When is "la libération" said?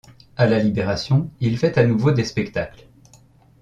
0.47-1.29